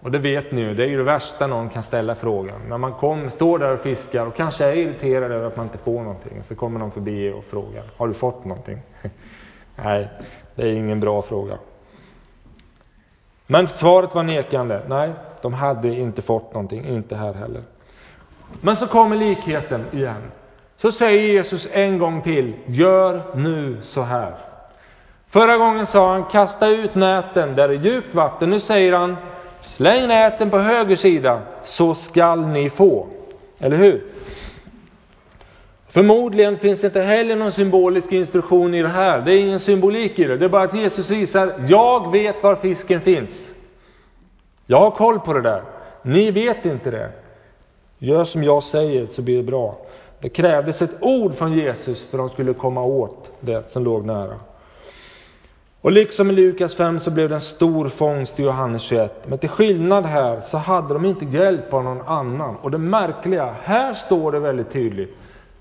[0.00, 2.60] Och det vet ni ju, det är ju det värsta någon kan ställa frågan.
[2.68, 5.78] När man kom, står där och fiskar och kanske är irriterad över att man inte
[5.78, 8.78] får någonting, så kommer någon förbi och frågar, har du fått någonting?
[9.76, 10.08] Nej,
[10.54, 11.58] det är ingen bra fråga.
[13.46, 14.80] Men svaret var nekande.
[14.88, 17.62] Nej, de hade inte fått någonting, inte här heller.
[18.60, 20.32] Men så kommer likheten igen.
[20.76, 24.34] Så säger Jesus en gång till, gör nu så här.
[25.30, 28.50] Förra gången sa han, kasta ut näten där det är djupt vatten.
[28.50, 29.16] Nu säger han,
[29.60, 33.06] släng näten på höger sida, så skall ni få.
[33.58, 34.04] Eller hur?
[35.94, 39.20] Förmodligen finns det inte heller någon symbolisk instruktion i det här.
[39.20, 40.36] Det är ingen symbolik i det.
[40.36, 43.50] Det är bara att Jesus visar, jag vet var fisken finns.
[44.66, 45.62] Jag har koll på det där.
[46.02, 47.10] Ni vet inte det.
[47.98, 49.76] Gör som jag säger så blir det bra.
[50.20, 54.06] Det krävdes ett ord från Jesus för att de skulle komma åt det som låg
[54.06, 54.34] nära.
[55.80, 59.24] Och liksom i Lukas 5 så blev det en stor fångst i Johannes 21.
[59.26, 62.56] Men till skillnad här så hade de inte hjälp av någon annan.
[62.56, 65.18] Och det märkliga, här står det väldigt tydligt.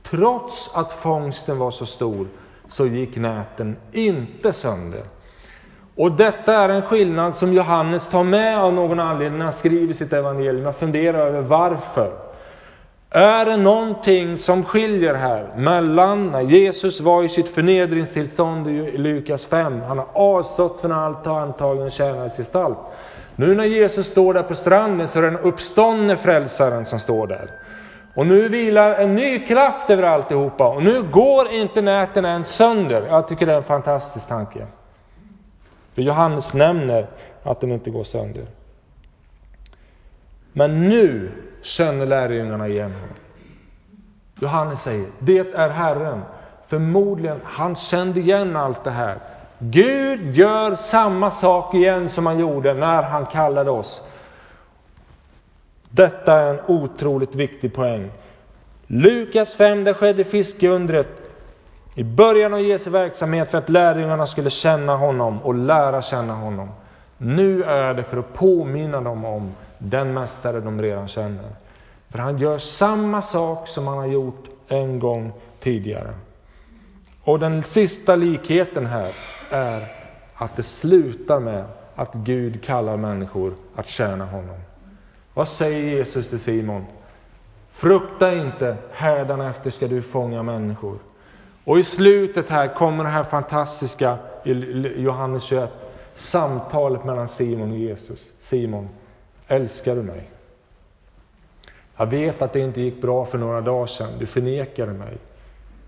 [0.10, 2.28] Trots att fångsten var så stor
[2.68, 5.04] så gick näten inte sönder.
[5.96, 9.94] Och detta är en skillnad som Johannes tar med av någon anledning när han skriver
[9.94, 10.66] sitt evangelium.
[10.66, 12.12] Jag funderar över varför.
[13.10, 19.46] Är det någonting som skiljer här mellan när Jesus var i sitt förnedringstillstånd i Lukas
[19.46, 22.78] 5, han har avstått från allt och antagligen tjänarens gestalt.
[23.36, 27.28] Nu när Jesus står där på stranden så är det den uppståndne frälsaren som står
[27.28, 27.52] där.
[28.15, 33.08] Och nu vilar en ny kraft över alltihopa och nu går inte näten ens sönder.
[33.08, 34.67] Jag tycker det är en fantastisk tanke.
[35.95, 37.08] För Johannes nämner
[37.43, 38.45] att den inte går sönder.
[40.54, 43.15] Men nu känner lärjungarna igen honom.
[44.39, 46.21] Johannes säger, det är Herren.
[46.67, 49.17] Förmodligen, han kände igen allt det här.
[49.60, 54.04] Gud gör samma sak igen som han gjorde när han kallade oss.
[55.95, 58.12] Detta är en otroligt viktig poäng.
[58.88, 61.08] Lukas 5, där skedde fiskeundret
[61.95, 66.69] i början av Jesu verksamhet för att lärjungarna skulle känna honom och lära känna honom.
[67.17, 71.49] Nu är det för att påminna dem om den mästare de redan känner.
[72.10, 76.13] För han gör samma sak som han har gjort en gång tidigare.
[77.23, 79.12] Och den sista likheten här
[79.49, 79.88] är
[80.36, 84.58] att det slutar med att Gud kallar människor att tjäna honom.
[85.34, 86.86] Vad säger Jesus till Simon?
[87.72, 91.00] Frukta inte, hädanefter ska du fånga människor.
[91.63, 94.52] Och i slutet här kommer det här fantastiska i
[94.98, 95.69] Johannes 21,
[96.15, 98.32] samtalet mellan Simon och Jesus.
[98.39, 98.89] Simon,
[99.48, 100.30] älskar du mig?
[101.98, 105.17] Jag vet att det inte gick bra för några dagar sedan, du förnekade mig.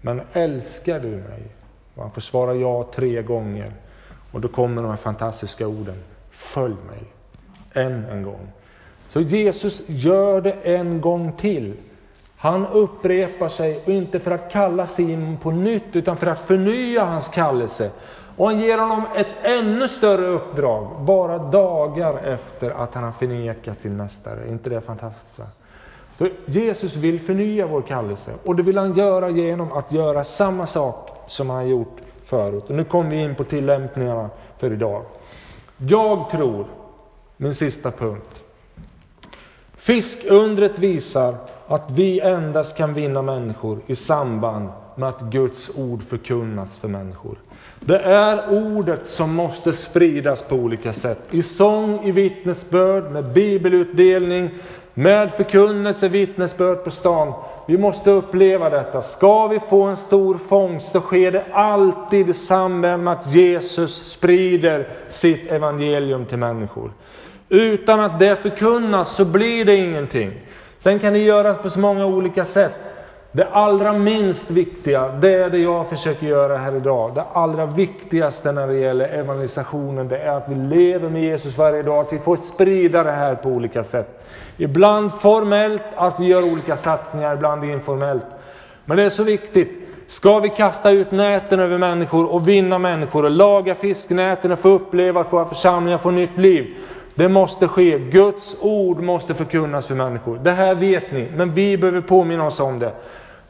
[0.02, 1.44] Men älskar du mig?
[1.96, 3.74] Och han får svara ja tre gånger.
[4.32, 6.04] Och då kommer de här fantastiska orden.
[6.32, 7.04] Följ mig.
[7.86, 8.52] Än en gång.
[9.08, 11.74] Så Jesus gör det en gång till.
[12.38, 17.06] Han upprepar sig, och inte för att kalla Simon på nytt, utan för att förnya
[17.06, 17.92] hans kallelse.
[18.38, 23.80] Och han ger honom ett ännu större uppdrag, bara dagar efter att han har förnekat
[23.82, 24.50] sin mästare.
[24.50, 25.42] inte det fantastiskt?
[26.18, 30.68] För Jesus vill förnya vår kallelse, och det vill han göra genom att göra samma
[30.68, 32.64] sak som han har gjort förut.
[32.70, 35.02] Och nu kommer vi in på tillämpningarna för idag.
[35.78, 36.66] Jag tror,
[37.38, 38.45] min sista punkt.
[39.86, 41.36] Fiskundret visar
[41.68, 47.38] att vi endast kan vinna människor i samband med att Guds ord förkunnas för människor.
[47.80, 51.20] Det är ordet som måste spridas på olika sätt.
[51.32, 54.50] I sång, i vittnesbörd, med bibelutdelning,
[54.94, 57.34] med förkunnelse, vittnesbörd på stan.
[57.68, 59.02] Vi måste uppleva detta.
[59.02, 64.12] Ska vi få en stor fångst så sker det alltid i samband med att Jesus
[64.12, 66.92] sprider sitt evangelium till människor.
[67.50, 70.32] Utan att det förkunnas så blir det ingenting.
[70.84, 72.74] Sen kan det göras på så många olika sätt.
[73.32, 77.16] Det allra minst viktiga, det är det jag försöker göra här idag.
[77.16, 81.84] Det allra viktigaste när det gäller evangelisationen, det är att vi lever med Jesus varje
[81.84, 84.24] dag, att vi får sprida det här på olika sätt.
[84.58, 88.26] Ibland formellt, att vi gör olika satsningar, ibland informellt.
[88.86, 89.86] Men det är så viktigt.
[90.08, 94.70] Ska vi kasta ut näten över människor och vinna människor och laga fisknäten och få
[94.70, 96.76] uppleva att våra församlingar får nytt liv,
[97.16, 98.00] det måste ske.
[98.00, 100.40] Guds ord måste förkunnas för människor.
[100.44, 102.94] Det här vet ni, men vi behöver påminna oss om det.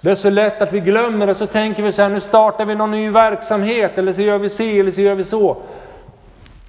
[0.01, 2.65] Det är så lätt att vi glömmer det, så tänker vi så här, nu startar
[2.65, 5.58] vi någon ny verksamhet, eller så gör vi si, eller så gör vi så.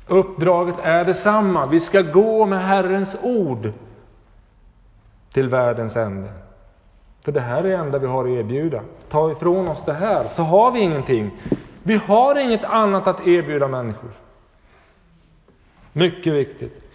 [0.06, 1.66] Uppdraget är detsamma.
[1.66, 3.72] Vi ska gå med Herrens ord
[5.32, 6.28] till världens ände.
[7.24, 8.80] För det här är det enda vi har att erbjuda.
[9.08, 11.30] Ta ifrån oss det här, så har vi ingenting.
[11.82, 14.10] Vi har inget annat att erbjuda människor.
[15.92, 16.85] Mycket viktigt.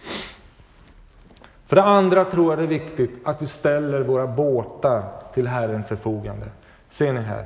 [1.66, 5.02] För det andra tror jag det är viktigt att vi ställer våra båtar
[5.34, 6.46] till Herrens förfogande.
[6.90, 7.44] Ser ni här?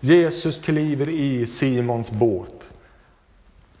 [0.00, 2.64] Jesus kliver i Simons båt.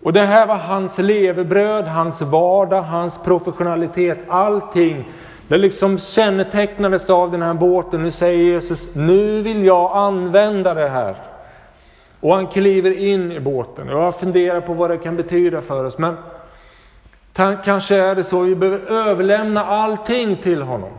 [0.02, 5.08] Och det här var hans levebröd, hans vardag, hans professionalitet, allting.
[5.48, 8.02] Det liksom kännetecknades av den här båten.
[8.02, 11.16] Nu säger Jesus, nu vill jag använda det här.
[12.20, 13.88] Och han kliver in i båten.
[13.88, 15.98] Jag funderar på vad det kan betyda för oss.
[15.98, 16.16] Men
[17.64, 20.90] Kanske är det så att vi behöver överlämna allting till honom.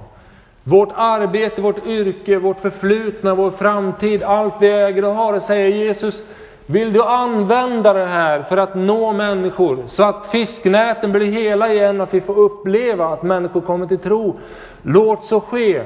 [0.63, 5.33] Vårt arbete, vårt yrke, vårt förflutna, vår framtid, allt vi äger och har.
[5.33, 6.23] Och säger Jesus,
[6.65, 12.01] vill du använda det här för att nå människor, så att fisknäten blir hela igen,
[12.01, 14.39] att vi får uppleva att människor kommer till tro.
[14.81, 15.81] Låt så ske.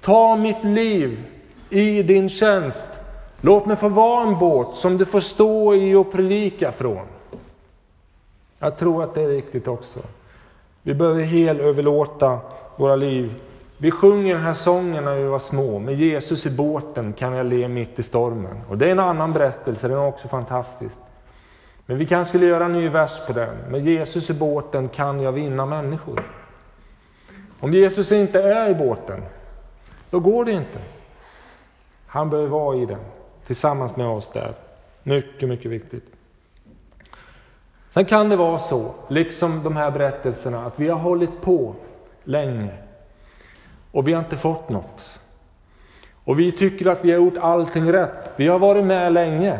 [0.00, 1.18] Ta mitt liv
[1.70, 2.88] i din tjänst.
[3.40, 7.06] Låt mig få vara en båt som du får stå i och predika från.
[8.62, 10.00] Jag tror att det är viktigt också.
[10.82, 12.38] Vi behöver helöverlåta
[12.76, 13.34] våra liv.
[13.78, 15.78] Vi sjunger den här sången när vi var små.
[15.78, 18.60] Med Jesus i båten kan jag le mitt i stormen.
[18.68, 20.94] Och det är en annan berättelse, den är också fantastisk.
[21.86, 23.56] Men vi kanske skulle göra en ny vers på den.
[23.70, 26.22] Med Jesus i båten kan jag vinna människor.
[27.60, 29.22] Om Jesus inte är i båten,
[30.10, 30.78] då går det inte.
[32.06, 33.00] Han behöver vara i den,
[33.46, 34.52] tillsammans med oss där.
[35.02, 36.11] Mycket, mycket viktigt.
[37.94, 41.74] Sen kan det vara så, liksom de här berättelserna, att vi har hållit på
[42.24, 42.70] länge
[43.92, 45.18] och vi har inte fått något.
[46.24, 48.32] Och vi tycker att vi har gjort allting rätt.
[48.36, 49.58] Vi har varit med länge.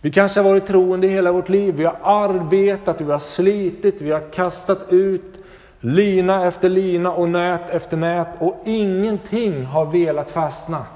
[0.00, 1.74] Vi kanske har varit troende hela vårt liv.
[1.74, 5.44] Vi har arbetat, vi har slitit, vi har kastat ut
[5.80, 10.86] lina efter lina och nät efter nät och ingenting har velat fastna.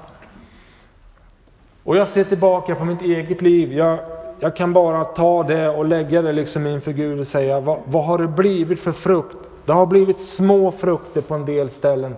[1.83, 3.73] Och jag ser tillbaka på mitt eget liv.
[3.73, 3.99] Jag
[4.39, 8.05] jag kan bara ta det och lägga det liksom inför Gud och säga, vad, vad
[8.05, 9.37] har det blivit för frukt?
[9.65, 12.15] Det har blivit små frukter på en del ställen.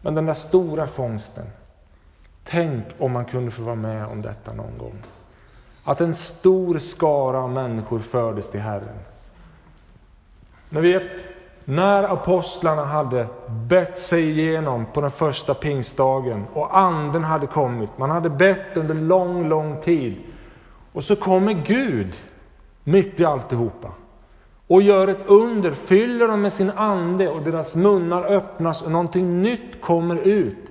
[0.00, 1.44] Men den där stora fångsten,
[2.44, 5.02] tänk om man kunde få vara med om detta någon gång.
[5.84, 8.98] Att en stor skara människor fördes till Herren.
[10.68, 11.10] Ni vet,
[11.64, 18.10] när apostlarna hade bett sig igenom på den första pingstdagen och anden hade kommit, man
[18.10, 20.16] hade bett under lång, lång tid.
[20.94, 22.14] Och så kommer Gud
[22.84, 23.92] mitt i alltihopa.
[24.66, 29.42] och gör ett under, fyller dem med sin ande och deras munnar öppnas och någonting
[29.42, 30.70] nytt kommer ut.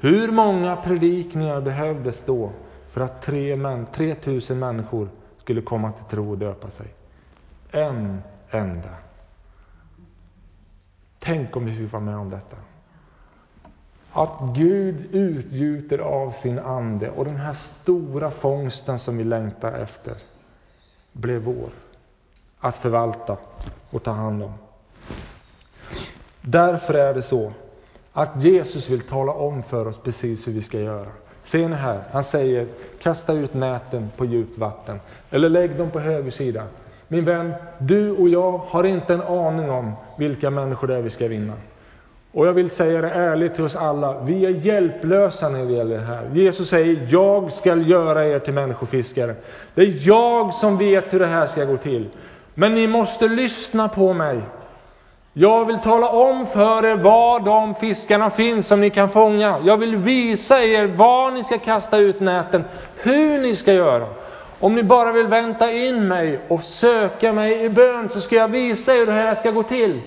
[0.00, 2.52] Hur många predikningar behövdes då
[2.92, 3.22] för att
[3.92, 6.86] 3000 människor skulle komma till tro och döpa sig?
[7.70, 8.94] En enda.
[11.18, 12.56] Tänk om vi fick vara med om detta.
[14.12, 20.14] Att Gud utgjuter av sin ande och den här stora fångsten som vi längtar efter
[21.12, 21.70] blev vår
[22.60, 23.36] att förvalta
[23.90, 24.52] och ta hand om.
[26.40, 27.52] Därför är det så
[28.12, 31.08] att Jesus vill tala om för oss precis hur vi ska göra.
[31.44, 32.02] Ser ni här?
[32.10, 32.68] Han säger
[33.02, 35.00] kasta ut näten på djupt vatten.
[35.30, 36.66] Eller lägg dem på höger sida.
[37.08, 41.10] Min vän, du och jag har inte en aning om vilka människor det är vi
[41.10, 41.54] ska vinna.
[42.32, 45.96] Och jag vill säga det ärligt till oss alla, vi är hjälplösa när det gäller
[45.96, 46.30] det här.
[46.34, 49.34] Jesus säger, jag ska göra er till människofiskare.
[49.74, 52.08] Det är jag som vet hur det här ska gå till.
[52.54, 54.40] Men ni måste lyssna på mig.
[55.32, 59.58] Jag vill tala om för er var de fiskarna finns som ni kan fånga.
[59.62, 62.64] Jag vill visa er var ni ska kasta ut näten,
[62.96, 64.06] hur ni ska göra.
[64.60, 68.48] Om ni bara vill vänta in mig och söka mig i bön så ska jag
[68.48, 70.00] visa er hur det här ska gå till.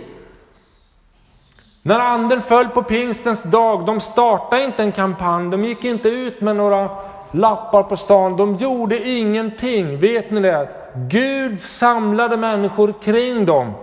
[1.88, 6.42] När anden föll på pingstens dag, de startade inte en kampanj, de gick inte ut
[6.42, 6.90] med några
[7.32, 10.00] lappar på stan, de gjorde ingenting.
[10.00, 10.70] Vet ni det?
[10.96, 13.74] Gud samlade människor kring dem.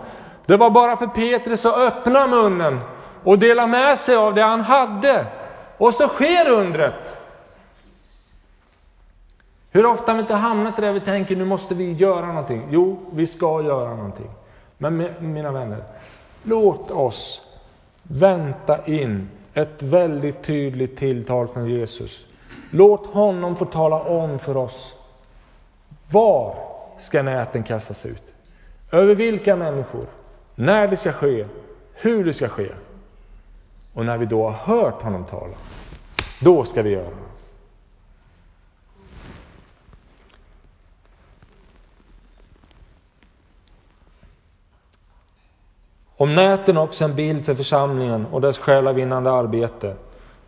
[0.47, 2.81] Det var bara för Petrus att öppna munnen
[3.25, 5.27] och dela med sig av det han hade.
[5.79, 6.95] Och så sker undret.
[9.71, 12.69] Hur ofta har vi inte hamnat där vi tänker nu måste vi göra någonting?
[12.71, 14.31] Jo, vi ska göra någonting.
[14.79, 15.85] Men mina vänner,
[16.43, 17.49] låt oss
[18.03, 22.27] vänta in ett väldigt tydligt tilltal från Jesus.
[22.71, 24.95] Låt honom få tala om för oss
[26.11, 26.57] var
[26.99, 28.23] ska näten kastas ut?
[28.91, 30.07] Över vilka människor?
[30.55, 31.47] När det ska ske?
[31.95, 32.69] Hur det ska ske?
[33.93, 35.55] Och när vi då har hört honom tala,
[36.41, 37.33] då ska vi göra det.
[46.23, 49.95] Om näten också en bild för församlingen och dess själavinnande arbete,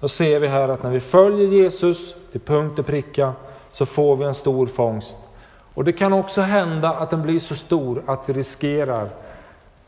[0.01, 3.33] då ser vi här att när vi följer Jesus till punkt och pricka,
[3.73, 5.17] så får vi en stor fångst.
[5.75, 9.09] Och det kan också hända att den blir så stor att vi riskerar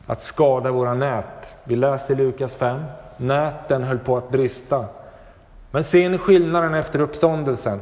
[0.05, 1.45] att skada våra nät.
[1.63, 2.81] Vi läste i Lukas 5,
[3.17, 4.85] näten höll på att brista.
[5.71, 7.81] Men ser ni skillnaden efter uppståndelsen?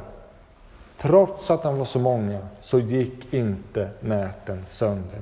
[1.01, 5.21] Trots att de var så många, så gick inte näten sönder.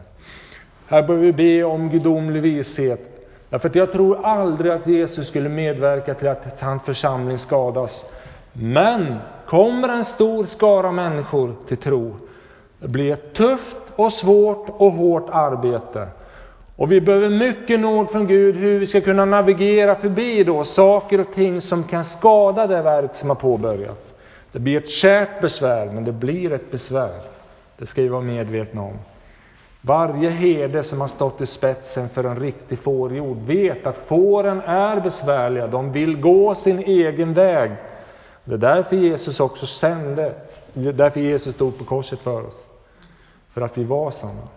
[0.88, 3.00] Här bör vi be om gudomlig vishet.
[3.50, 8.06] Därför att jag tror aldrig att Jesus skulle medverka till att hans församling skadas.
[8.54, 9.16] Men
[9.48, 12.16] kommer en stor skara människor till tro,
[12.80, 16.08] det blir ett tufft och svårt och hårt arbete.
[16.76, 21.20] Och vi behöver mycket nåd från Gud hur vi ska kunna navigera förbi då saker
[21.20, 24.14] och ting som kan skada det verk som har påbörjats.
[24.52, 27.22] Det blir ett kärt besvär, men det blir ett besvär.
[27.78, 28.98] Det ska vi vara medvetna om.
[29.86, 35.00] Varje herde som har stått i spetsen för en riktig fårjord vet att fåren är
[35.00, 37.72] besvärliga, de vill gå sin egen väg.
[38.44, 40.34] Det är därför Jesus också sände,
[40.74, 42.68] det är därför Jesus stod på korset för oss.
[43.54, 44.48] För att vi var sådana.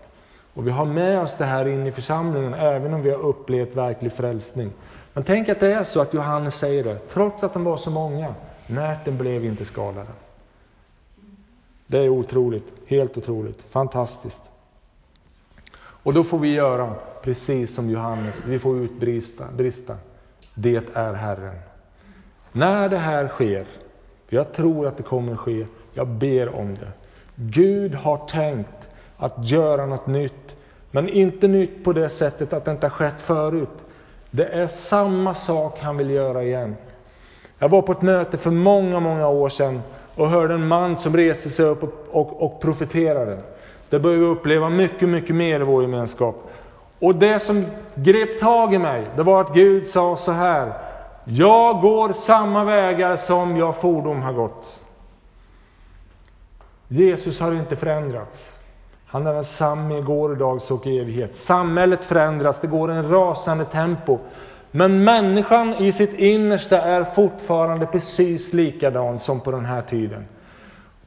[0.54, 3.76] Och vi har med oss det här in i församlingen, även om vi har upplevt
[3.76, 4.70] verklig frälsning.
[5.12, 7.90] Men tänk att det är så att Johannes säger det, trots att de var så
[7.90, 8.34] många,
[8.66, 10.08] Närten blev inte skadade.
[11.86, 14.40] Det är otroligt, helt otroligt, fantastiskt.
[16.06, 19.96] Och då får vi göra precis som Johannes, vi får utbrista, brista.
[20.54, 21.54] Det är Herren.
[22.52, 23.66] När det här sker,
[24.28, 26.88] för jag tror att det kommer att ske, jag ber om det.
[27.34, 30.56] Gud har tänkt att göra något nytt,
[30.90, 33.84] men inte nytt på det sättet att det inte har skett förut.
[34.30, 36.76] Det är samma sak han vill göra igen.
[37.58, 39.82] Jag var på ett möte för många, många år sedan
[40.14, 43.42] och hörde en man som reste sig upp och, och, och profeterade.
[43.90, 46.50] Det började vi uppleva mycket, mycket mer i vår gemenskap.
[46.98, 47.64] Och det som
[47.94, 50.72] grep tag i mig, det var att Gud sa så här.
[51.24, 54.80] Jag går samma vägar som jag fordom har gått.
[56.88, 58.50] Jesus har inte förändrats.
[59.06, 61.36] Han är densamme igår, idag och i evighet.
[61.36, 64.18] Samhället förändras, det går i en rasande tempo.
[64.70, 70.24] Men människan i sitt innersta är fortfarande precis likadan som på den här tiden.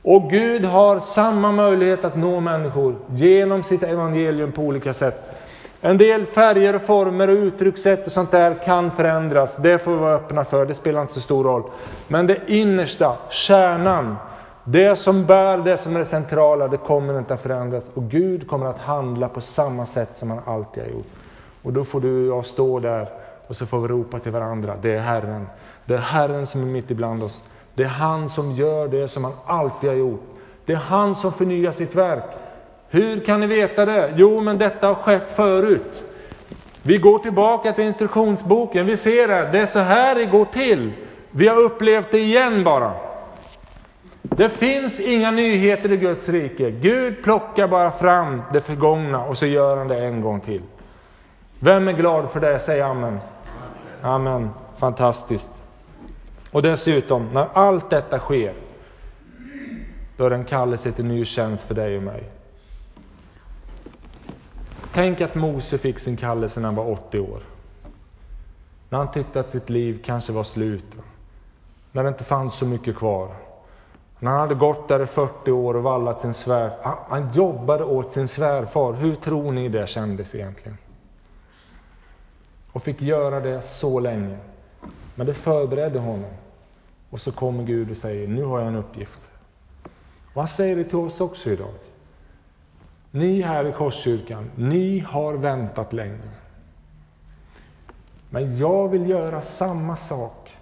[0.09, 5.39] Och Gud har samma möjlighet att nå människor genom sitt evangelium på olika sätt.
[5.81, 9.55] En del färger och former och uttryckssätt och sånt där kan förändras.
[9.57, 11.63] Det får vi vara öppna för, det spelar inte så stor roll.
[12.07, 14.15] Men det innersta, kärnan,
[14.63, 17.83] Det som bär, det som är det centrala, det kommer inte att förändras.
[17.93, 21.07] Och Gud kommer att handla på samma sätt som han alltid har gjort.
[21.63, 23.09] Och då får du och jag stå där
[23.47, 24.73] och så får vi ropa till varandra.
[24.81, 25.47] Det är Herren.
[25.85, 27.43] Det är Herren som är mitt ibland oss.
[27.79, 30.23] Det är han som gör det som han alltid har gjort.
[30.65, 32.23] Det är han som förnyar sitt verk.
[32.89, 34.13] Hur kan ni veta det?
[34.15, 36.03] Jo, men detta har skett förut.
[36.81, 38.85] Vi går tillbaka till instruktionsboken.
[38.85, 39.49] Vi ser det.
[39.51, 40.91] Det är så här det går till.
[41.31, 42.91] Vi har upplevt det igen bara.
[44.21, 46.71] Det finns inga nyheter i Guds rike.
[46.71, 50.61] Gud plockar bara fram det förgångna och så gör han det en gång till.
[51.59, 52.59] Vem är glad för det?
[52.59, 53.19] Säg amen.
[54.01, 54.49] Amen.
[54.79, 55.58] Fantastiskt.
[56.51, 58.53] Och dessutom, när allt detta sker,
[60.17, 62.23] då är det en kallelse till ny tjänst för dig och mig.
[64.93, 67.41] Tänk att Mose fick sin kallelse när han var 80 år.
[68.89, 70.95] När han tyckte att sitt liv kanske var slut.
[71.91, 73.35] När det inte fanns så mycket kvar.
[74.19, 76.71] När han hade gått där i 40 år och vallat sin svär.
[77.09, 78.93] Han jobbade åt sin svärfar.
[78.93, 80.77] Hur tror ni det kändes egentligen?
[82.71, 84.37] Och fick göra det så länge.
[85.19, 86.31] Men det förberedde honom.
[87.09, 89.19] Och så kommer Gud och säger, nu har jag en uppgift.
[90.33, 91.73] Och han säger det till oss också idag.
[93.11, 96.29] Ni här i Korskyrkan, ni har väntat länge.
[98.29, 100.57] Men jag vill göra samma sak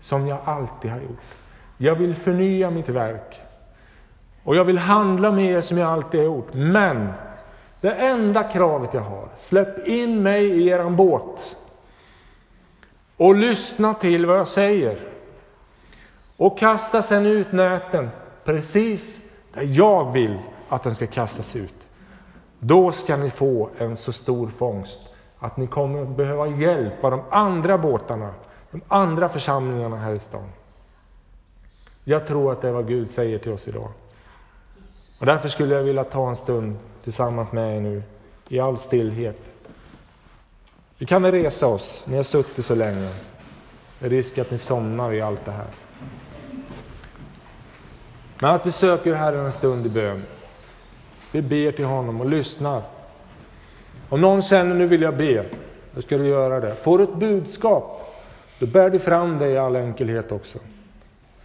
[0.00, 1.34] som jag alltid har gjort.
[1.78, 3.40] Jag vill förnya mitt verk.
[4.44, 6.54] Och jag vill handla med er som jag alltid har gjort.
[6.54, 7.08] Men
[7.80, 11.56] det enda kravet jag har, släpp in mig i eran båt.
[13.20, 14.98] Och lyssna till vad jag säger.
[16.36, 18.10] Och kasta sen ut näten
[18.44, 19.20] precis
[19.54, 21.74] där jag vill att den ska kastas ut.
[22.58, 25.00] Då ska ni få en så stor fångst
[25.38, 28.34] att ni kommer att behöva hjälp av de andra båtarna,
[28.70, 30.48] de andra församlingarna här i stan.
[32.04, 33.88] Jag tror att det är vad Gud säger till oss idag.
[35.20, 38.02] Och därför skulle jag vilja ta en stund tillsammans med er nu,
[38.48, 39.49] i all stillhet.
[41.00, 43.14] Vi kan väl resa oss, ni har suttit så länge.
[43.98, 45.66] Det är risk att ni somnar i allt det här.
[48.38, 50.22] Men att vi söker Herren en stund i bön.
[51.32, 52.82] Vi ber till honom och lyssnar.
[54.08, 55.44] Om någon känner nu vill jag be,
[55.94, 56.74] då ska du göra det.
[56.74, 58.14] Får du ett budskap,
[58.58, 60.58] då bär du fram det i all enkelhet också.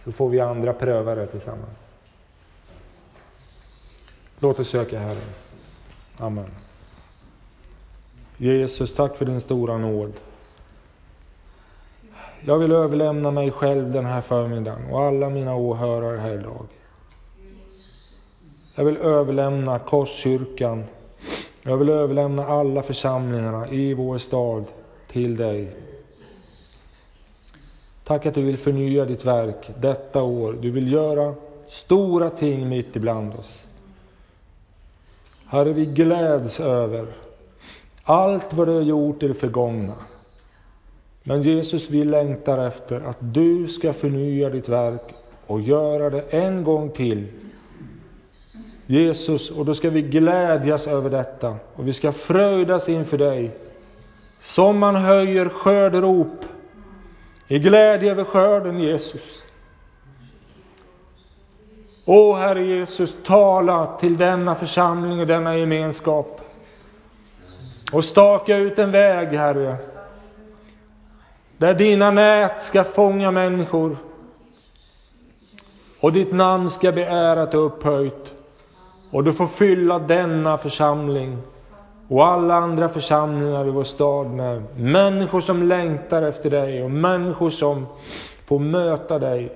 [0.04, 1.78] Så får vi andra pröva det tillsammans.
[4.38, 5.30] Låt oss söka Herren.
[6.18, 6.65] Amen.
[8.36, 10.12] Jesus, tack för din stora nåd.
[12.40, 16.66] Jag vill överlämna mig själv den här förmiddagen och alla mina åhörare här idag.
[18.74, 20.84] Jag vill överlämna Korskyrkan.
[21.62, 24.64] Jag vill överlämna alla församlingarna i vår stad
[25.12, 25.76] till dig.
[28.04, 30.52] Tack att du vill förnya ditt verk detta år.
[30.52, 31.34] Du vill göra
[31.68, 33.52] stora ting mitt ibland oss.
[35.46, 37.06] Herre, vi gläds över
[38.06, 39.94] allt vad du har gjort i det förgångna.
[41.22, 45.14] Men Jesus, vi längtar efter att du ska förnya ditt verk
[45.46, 47.26] och göra det en gång till
[48.86, 53.50] Jesus, och då ska vi glädjas över detta och vi ska fröjdas inför dig.
[54.40, 56.44] Som man höjer skörderop
[57.48, 59.42] i glädje över skörden, Jesus.
[62.04, 66.40] Åh, Herre Jesus, tala till denna församling och denna gemenskap.
[67.96, 69.76] Och staka ut en väg, Herre,
[71.56, 73.96] där dina nät ska fånga människor
[76.00, 78.32] och ditt namn ska bli ärat och upphöjt.
[79.10, 81.38] Och du får fylla denna församling
[82.08, 87.50] och alla andra församlingar i vår stad med människor som längtar efter dig och människor
[87.50, 87.86] som
[88.46, 89.52] får möta dig.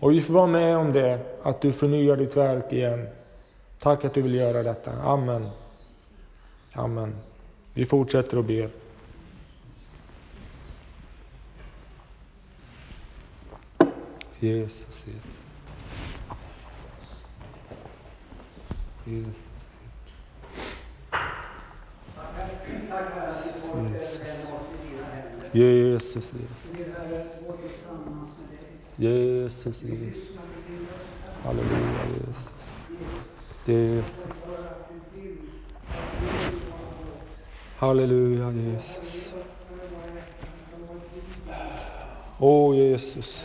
[0.00, 3.08] Och vi får vara med om det, att du förnyar ditt verk igen.
[3.78, 4.90] Tack att du vill göra detta.
[5.04, 5.50] Amen.
[6.78, 7.14] Amen.
[7.74, 8.70] Vi fortsätter att be.
[14.40, 15.24] Jesus, Jesus.
[19.04, 19.36] Jesus.
[25.52, 26.14] Jesus,
[28.96, 30.18] Jesus, Jesus.
[31.42, 32.48] Halleluja, Jesus.
[33.66, 34.77] Jesus.
[37.80, 39.30] Halleluja, Jesus.
[42.40, 43.38] Åh, Jesus.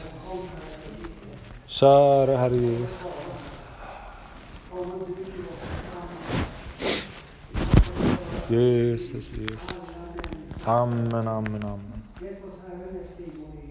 [1.67, 2.89] Kära Herre Jesus.
[8.49, 9.61] Jesus, Jesus.
[10.65, 12.03] Amen, amen, amen.